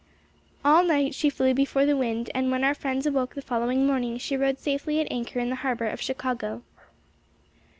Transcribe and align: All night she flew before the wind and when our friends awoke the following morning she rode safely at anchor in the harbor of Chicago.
All 0.65 0.83
night 0.83 1.13
she 1.13 1.29
flew 1.29 1.53
before 1.53 1.85
the 1.85 1.95
wind 1.95 2.31
and 2.33 2.49
when 2.49 2.63
our 2.63 2.73
friends 2.73 3.05
awoke 3.05 3.35
the 3.35 3.41
following 3.43 3.85
morning 3.85 4.17
she 4.17 4.35
rode 4.35 4.57
safely 4.57 4.99
at 4.99 5.05
anchor 5.11 5.37
in 5.37 5.51
the 5.51 5.57
harbor 5.57 5.85
of 5.85 6.01
Chicago. 6.01 6.63